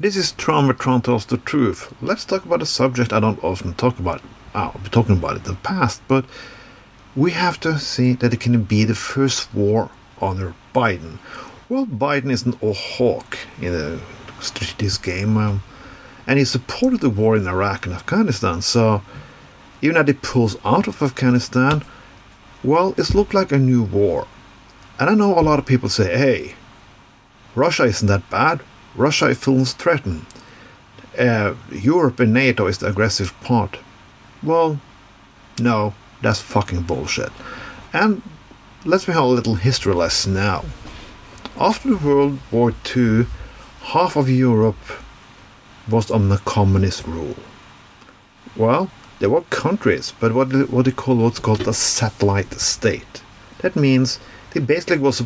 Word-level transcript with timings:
This 0.00 0.16
is 0.16 0.32
Traumatron 0.32 1.04
tells 1.04 1.26
the 1.26 1.36
truth. 1.36 1.92
Let's 2.00 2.24
talk 2.24 2.46
about 2.46 2.62
a 2.62 2.66
subject 2.66 3.12
I 3.12 3.20
don't 3.20 3.44
often 3.44 3.74
talk 3.74 3.98
about. 3.98 4.22
I'll 4.54 4.72
be 4.82 4.88
talking 4.88 5.18
about 5.18 5.36
it 5.36 5.46
in 5.46 5.52
the 5.52 5.60
past, 5.60 6.00
but 6.08 6.24
we 7.14 7.32
have 7.32 7.60
to 7.60 7.78
see 7.78 8.14
that 8.14 8.32
it 8.32 8.40
can 8.40 8.62
be 8.62 8.84
the 8.84 8.94
first 8.94 9.52
war 9.52 9.90
under 10.18 10.54
Biden. 10.74 11.18
Well, 11.68 11.84
Biden 11.84 12.32
isn't 12.32 12.62
a 12.62 12.72
hawk 12.72 13.36
in 13.60 13.72
the, 13.72 14.00
this 14.78 14.96
game, 14.96 15.36
um, 15.36 15.62
and 16.26 16.38
he 16.38 16.46
supported 16.46 17.00
the 17.02 17.10
war 17.10 17.36
in 17.36 17.46
Iraq 17.46 17.84
and 17.84 17.94
Afghanistan. 17.94 18.62
So 18.62 19.02
even 19.82 19.98
as 19.98 20.06
he 20.06 20.14
pulls 20.14 20.56
out 20.64 20.88
of 20.88 21.02
Afghanistan, 21.02 21.84
well, 22.64 22.94
it's 22.96 23.14
looked 23.14 23.34
like 23.34 23.52
a 23.52 23.58
new 23.58 23.82
war. 23.82 24.26
And 24.98 25.10
I 25.10 25.14
know 25.14 25.38
a 25.38 25.42
lot 25.42 25.58
of 25.58 25.66
people 25.66 25.90
say, 25.90 26.16
"Hey, 26.16 26.54
Russia 27.54 27.84
isn't 27.84 28.08
that 28.08 28.30
bad. 28.30 28.60
Russia 28.94 29.34
feels 29.34 29.72
threatened. 29.72 30.26
Uh, 31.18 31.54
Europe 31.70 32.20
and 32.20 32.32
NATO 32.32 32.66
is 32.66 32.78
the 32.78 32.86
aggressive 32.86 33.38
part. 33.40 33.78
Well, 34.42 34.80
no, 35.60 35.94
that's 36.22 36.40
fucking 36.40 36.82
bullshit. 36.82 37.32
And 37.92 38.22
let's 38.84 39.04
have 39.04 39.16
a 39.16 39.26
little 39.26 39.56
history 39.56 39.94
lesson 39.94 40.34
now. 40.34 40.64
After 41.58 41.96
World 41.96 42.38
War 42.50 42.72
II, 42.96 43.26
half 43.82 44.16
of 44.16 44.30
Europe 44.30 44.76
was 45.88 46.10
under 46.10 46.38
communist 46.38 47.06
rule. 47.06 47.36
Well, 48.56 48.90
there 49.18 49.30
were 49.30 49.42
countries, 49.42 50.14
but 50.18 50.32
what 50.32 50.50
they, 50.50 50.62
what 50.62 50.86
they 50.86 50.92
call 50.92 51.16
what's 51.16 51.38
called 51.38 51.68
a 51.68 51.74
satellite 51.74 52.54
state. 52.54 53.22
That 53.58 53.76
means 53.76 54.18
they 54.52 54.60
basically 54.60 54.98
was 54.98 55.22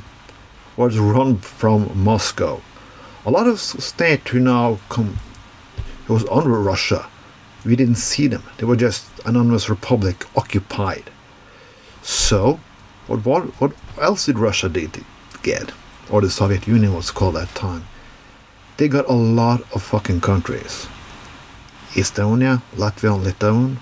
was 0.76 0.98
run 0.98 1.38
from 1.38 1.96
Moscow. 1.96 2.60
A 3.27 3.30
lot 3.30 3.46
of 3.46 3.59
states 3.59 4.30
who 4.30 4.41
now 4.41 4.78
come 4.88 5.19
was 6.09 6.28
under 6.28 6.51
Russia 6.60 7.06
we 7.65 7.77
didn't 7.77 7.96
see 7.96 8.27
them. 8.27 8.42
They 8.59 8.66
were 8.66 8.76
just 8.76 9.07
anonymous 9.24 9.68
republic 9.68 10.26
occupied. 10.37 11.10
So, 12.02 12.60
what, 13.07 13.24
what, 13.24 13.45
what 13.60 13.73
else 14.01 14.26
did 14.26 14.38
Russia 14.38 14.68
did 14.68 15.04
get? 15.43 15.73
Or 16.10 16.21
the 16.21 16.30
Soviet 16.30 16.66
Union 16.66 16.95
was 16.95 17.10
called 17.10 17.37
at 17.37 17.48
that 17.48 17.54
time. 17.54 17.87
They 18.76 18.88
got 18.88 19.09
a 19.09 19.15
lot 19.15 19.60
of 19.74 19.82
fucking 19.82 20.20
countries. 20.20 20.87
Estonia, 21.93 22.63
Latvia, 22.74 23.15
and 23.15 23.24
Lithuania. 23.24 23.76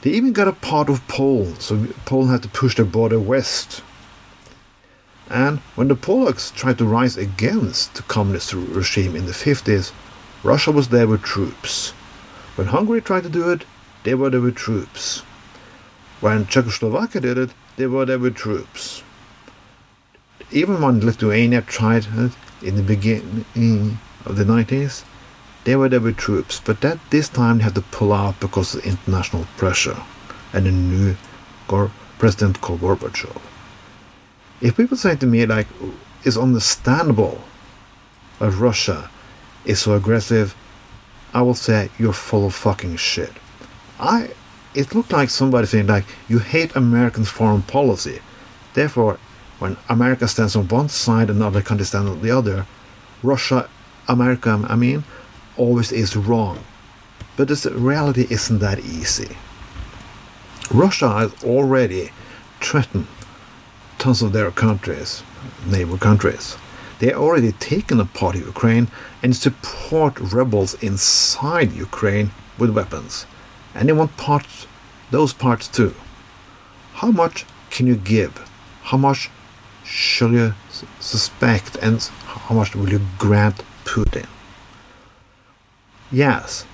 They 0.00 0.10
even 0.10 0.32
got 0.32 0.48
a 0.48 0.52
part 0.52 0.88
of 0.88 1.06
Poland, 1.08 1.60
so 1.60 1.86
Poland 2.06 2.30
had 2.30 2.42
to 2.42 2.48
push 2.48 2.76
their 2.76 2.84
border 2.84 3.20
west. 3.20 3.82
And 5.32 5.60
when 5.76 5.88
the 5.88 5.96
Polacks 5.96 6.54
tried 6.54 6.76
to 6.76 6.84
rise 6.84 7.16
against 7.16 7.94
the 7.94 8.02
communist 8.02 8.52
regime 8.52 9.16
in 9.16 9.24
the 9.24 9.32
50s, 9.32 9.90
Russia 10.42 10.70
was 10.70 10.88
there 10.88 11.08
with 11.08 11.22
troops. 11.22 11.92
When 12.54 12.66
Hungary 12.66 13.00
tried 13.00 13.22
to 13.22 13.30
do 13.30 13.50
it, 13.50 13.64
they 14.04 14.14
were 14.14 14.28
there 14.28 14.42
with 14.42 14.56
troops. 14.56 15.22
When 16.20 16.46
Czechoslovakia 16.46 17.22
did 17.22 17.38
it, 17.38 17.50
they 17.76 17.86
were 17.86 18.04
there 18.04 18.18
with 18.18 18.36
troops. 18.36 19.02
Even 20.50 20.82
when 20.82 21.00
Lithuania 21.00 21.62
tried 21.62 22.08
it 22.14 22.32
in 22.60 22.76
the 22.76 22.82
beginning 22.82 23.98
of 24.26 24.36
the 24.36 24.44
90s, 24.44 25.04
they 25.64 25.76
were 25.76 25.88
there 25.88 26.00
with 26.00 26.18
troops, 26.18 26.60
but 26.62 26.82
that 26.82 26.98
this 27.08 27.30
time 27.30 27.58
they 27.58 27.64
had 27.64 27.74
to 27.76 27.80
pull 27.80 28.12
out 28.12 28.38
because 28.38 28.74
of 28.74 28.84
international 28.84 29.46
pressure 29.56 29.96
and 30.52 30.66
a 30.66 30.70
new 30.70 31.16
president 32.18 32.60
called 32.60 32.80
Gorbachev. 32.80 33.40
If 34.62 34.76
people 34.76 34.96
say 34.96 35.16
to 35.16 35.26
me 35.26 35.44
like 35.44 35.66
it's 36.24 36.36
understandable 36.36 37.42
that 38.38 38.52
Russia 38.52 39.10
is 39.64 39.80
so 39.80 39.94
aggressive 39.94 40.54
I 41.34 41.42
will 41.42 41.54
say 41.54 41.90
you're 41.98 42.12
full 42.12 42.46
of 42.46 42.54
fucking 42.54 42.96
shit. 42.96 43.32
I 43.98 44.30
it 44.74 44.94
looked 44.94 45.12
like 45.12 45.30
somebody 45.30 45.66
saying 45.66 45.88
like 45.88 46.04
you 46.28 46.38
hate 46.38 46.76
American 46.76 47.24
foreign 47.24 47.62
policy. 47.62 48.20
Therefore, 48.74 49.18
when 49.58 49.76
America 49.88 50.28
stands 50.28 50.56
on 50.56 50.68
one 50.68 50.88
side 50.88 51.28
and 51.28 51.42
other 51.42 51.62
countries 51.62 51.88
stand 51.88 52.08
on 52.08 52.22
the 52.22 52.30
other, 52.30 52.66
Russia, 53.22 53.68
America, 54.08 54.64
I 54.68 54.76
mean, 54.76 55.04
always 55.56 55.92
is 55.92 56.16
wrong. 56.16 56.58
But 57.36 57.48
the 57.48 57.72
reality 57.74 58.26
isn't 58.30 58.58
that 58.60 58.78
easy. 58.80 59.36
Russia 60.70 61.08
has 61.18 61.44
already 61.44 62.10
threatened 62.60 63.06
tons 64.02 64.20
of 64.20 64.32
their 64.32 64.50
countries, 64.50 65.22
neighbor 65.64 65.96
countries. 65.96 66.56
They 66.98 67.12
already 67.14 67.52
taken 67.52 68.00
a 68.00 68.04
part 68.04 68.34
of 68.34 68.44
Ukraine 68.54 68.88
and 69.22 69.36
support 69.36 70.18
rebels 70.18 70.74
inside 70.82 71.70
Ukraine 71.70 72.32
with 72.58 72.70
weapons. 72.70 73.26
And 73.76 73.88
they 73.88 73.92
want 73.92 74.16
parts, 74.16 74.66
those 75.12 75.32
parts 75.32 75.68
too. 75.68 75.94
How 76.94 77.12
much 77.12 77.46
can 77.70 77.86
you 77.86 77.94
give? 77.94 78.32
How 78.82 78.98
much 78.98 79.30
should 79.84 80.32
you 80.32 80.54
suspect 80.98 81.76
and 81.76 82.02
how 82.26 82.56
much 82.56 82.74
will 82.74 82.90
you 82.90 83.00
grant 83.18 83.62
Putin? 83.84 84.26
Yes, 86.10 86.66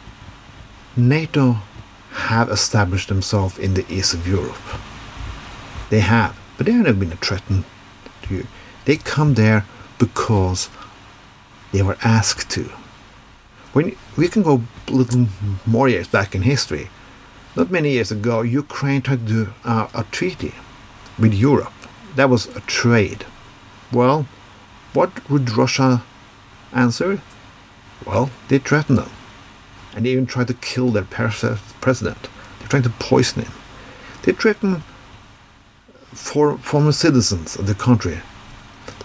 NATO 0.97 1.59
have 2.31 2.49
established 2.49 3.09
themselves 3.09 3.59
in 3.59 3.75
the 3.75 3.85
east 3.93 4.15
of 4.15 4.27
Europe. 4.27 4.67
They 5.91 6.01
have, 6.01 6.35
but 6.59 6.67
they 6.67 6.73
have 6.73 7.01
been 7.01 7.13
a 7.13 7.17
threat 7.17 7.43
to 7.49 8.35
you. 8.35 8.47
They 8.85 8.97
come 8.97 9.35
there 9.35 9.65
because 9.99 10.69
they 11.73 11.81
were 11.81 11.97
asked 12.03 12.51
to. 12.51 12.65
When 13.73 13.97
we 14.17 14.29
can 14.29 14.43
go 14.43 14.63
a 14.89 14.93
little 14.93 15.29
more 15.65 15.89
years 15.89 16.09
back 16.09 16.35
in 16.35 16.43
history, 16.43 16.91
not 17.57 17.71
many 17.71 17.93
years 17.93 18.11
ago, 18.11 18.43
Ukraine 18.43 19.01
tried 19.01 19.27
to 19.27 19.35
do 19.35 19.53
a 19.65 20.05
treaty 20.11 20.53
with 21.19 21.33
Europe. 21.33 21.73
That 22.17 22.29
was 22.29 22.47
a 22.49 22.61
trade. 22.61 23.25
Well, 23.93 24.27
what 24.93 25.31
would 25.31 25.57
Russia 25.57 26.03
answer? 26.73 27.23
Well, 28.07 28.31
they 28.49 28.59
threatened 28.59 28.99
them. 28.99 29.11
And 29.95 30.05
they 30.05 30.11
even 30.11 30.27
tried 30.27 30.49
to 30.49 30.55
kill 30.55 30.91
their 30.91 31.05
president. 31.05 32.29
They're 32.59 32.69
trying 32.69 32.83
to 32.85 32.91
poison 32.91 33.43
him. 33.43 33.53
They 34.23 34.33
threatened 34.33 34.83
for 36.19 36.59
former 36.59 36.93
citizens 36.93 37.57
of 37.57 37.67
the 37.67 37.75
country 37.75 38.21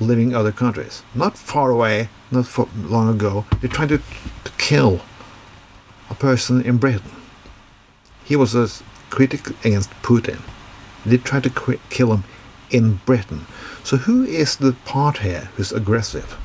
living 0.01 0.29
in 0.31 0.35
other 0.35 0.51
countries. 0.51 1.03
Not 1.15 1.37
far 1.37 1.69
away, 1.69 2.09
not 2.31 2.45
long 2.75 3.07
ago, 3.07 3.45
they 3.61 3.67
tried 3.67 3.89
to, 3.89 3.99
to 3.99 4.51
kill 4.57 5.01
a 6.09 6.15
person 6.15 6.61
in 6.61 6.77
Britain. 6.77 7.11
He 8.25 8.35
was 8.35 8.55
a 8.55 8.67
critic 9.09 9.47
against 9.63 9.89
Putin. 10.01 10.41
They 11.05 11.17
tried 11.17 11.43
to 11.43 11.79
kill 11.89 12.13
him 12.13 12.23
in 12.71 12.99
Britain. 13.05 13.45
So 13.83 13.97
who 13.97 14.23
is 14.23 14.57
the 14.57 14.73
part 14.85 15.19
here 15.19 15.49
who's 15.55 15.71
aggressive? 15.71 16.37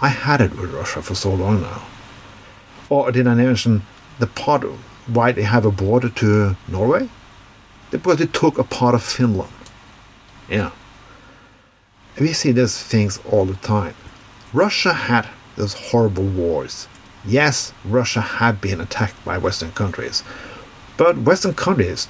I 0.00 0.08
had 0.08 0.40
it 0.40 0.58
with 0.58 0.74
Russia 0.74 1.00
for 1.00 1.14
so 1.14 1.32
long 1.32 1.62
now. 1.62 1.82
Or 2.90 3.12
did 3.12 3.26
I 3.26 3.34
mention 3.34 3.82
the 4.18 4.26
part 4.26 4.64
why 5.06 5.32
they 5.32 5.42
have 5.42 5.64
a 5.64 5.70
border 5.70 6.10
to 6.10 6.56
Norway? 6.68 7.08
Because 7.90 8.16
they 8.18 8.26
took 8.26 8.58
a 8.58 8.64
part 8.64 8.94
of 8.94 9.02
Finland. 9.02 9.52
Yeah 10.48 10.70
we 12.18 12.32
see 12.32 12.52
these 12.52 12.82
things 12.82 13.18
all 13.30 13.44
the 13.44 13.54
time. 13.56 13.94
Russia 14.52 14.92
had 14.92 15.28
those 15.56 15.74
horrible 15.74 16.24
wars. 16.24 16.88
Yes, 17.24 17.72
Russia 17.84 18.20
had 18.20 18.60
been 18.60 18.80
attacked 18.80 19.24
by 19.24 19.38
Western 19.38 19.72
countries, 19.72 20.22
but 20.96 21.18
Western 21.18 21.54
countries 21.54 22.08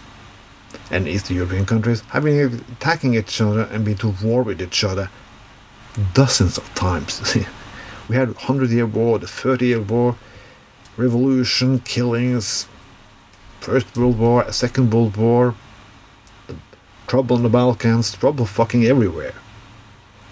and 0.90 1.06
East 1.06 1.30
European 1.30 1.66
countries 1.66 2.00
have 2.12 2.24
been 2.24 2.64
attacking 2.72 3.14
each 3.14 3.40
other 3.40 3.62
and 3.64 3.84
been 3.84 3.96
to 3.98 4.14
war 4.22 4.42
with 4.42 4.60
each 4.60 4.82
other 4.82 5.10
dozens 6.14 6.56
of 6.56 6.74
times. 6.74 7.36
we 8.08 8.16
had 8.16 8.28
100 8.28 8.70
year 8.70 8.86
war, 8.86 9.18
the 9.18 9.26
30 9.26 9.66
year 9.66 9.80
war, 9.80 10.16
revolution, 10.96 11.78
killings, 11.80 12.66
First 13.60 13.96
World 13.96 14.18
War, 14.18 14.50
Second 14.50 14.92
World 14.92 15.16
War, 15.16 15.54
trouble 17.12 17.36
in 17.36 17.42
the 17.42 17.48
Balkans, 17.50 18.14
trouble 18.14 18.46
fucking 18.46 18.86
everywhere. 18.86 19.34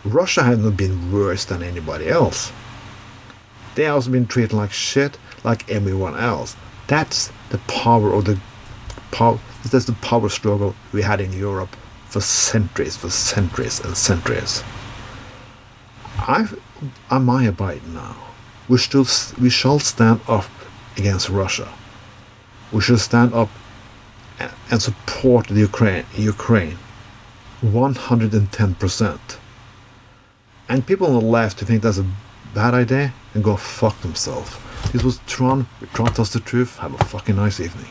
Russia 0.02 0.42
hasn't 0.42 0.78
been 0.78 1.12
worse 1.12 1.44
than 1.44 1.62
anybody 1.62 2.08
else. 2.08 2.52
They 3.74 3.86
also 3.86 4.10
been 4.10 4.26
treated 4.26 4.54
like 4.54 4.72
shit, 4.72 5.18
like 5.44 5.70
everyone 5.70 6.16
else. 6.16 6.56
That's 6.86 7.30
the 7.50 7.58
power 7.68 8.14
of 8.14 8.24
the 8.24 8.40
power. 9.10 9.38
That's 9.70 9.84
the 9.84 9.98
power 10.00 10.30
struggle 10.30 10.74
we 10.94 11.02
had 11.02 11.20
in 11.20 11.34
Europe 11.34 11.76
for 12.08 12.22
centuries, 12.22 12.96
for 12.96 13.10
centuries 13.10 13.80
and 13.80 13.94
centuries. 13.94 14.64
I 16.16 16.48
admire 17.10 17.52
Biden 17.52 17.92
now. 17.92 18.16
We 18.70 18.78
should 18.78 19.06
we 19.38 19.50
shall 19.50 19.80
stand 19.80 20.22
up 20.26 20.48
against 20.96 21.28
Russia. 21.28 21.68
We 22.72 22.80
shall 22.80 22.96
stand 22.96 23.34
up 23.34 23.50
and 24.70 24.80
support 24.80 25.48
the 25.48 25.60
Ukraine. 25.60 26.04
Ukraine, 26.16 26.78
one 27.60 27.94
hundred 27.94 28.32
and 28.34 28.50
ten 28.52 28.74
percent. 28.74 29.38
And 30.68 30.86
people 30.86 31.06
on 31.08 31.14
the 31.14 31.30
left 31.38 31.60
who 31.60 31.66
think 31.66 31.82
that's 31.82 31.98
a 31.98 32.06
bad 32.54 32.74
idea 32.74 33.12
and 33.34 33.42
go 33.44 33.56
fuck 33.56 34.00
themselves. 34.00 34.56
This 34.92 35.02
was 35.02 35.20
Tron 35.26 35.66
Tron 35.94 36.12
Tells 36.14 36.32
the 36.32 36.40
Truth. 36.40 36.78
Have 36.78 36.94
a 37.00 37.04
fucking 37.04 37.36
nice 37.36 37.60
evening. 37.60 37.90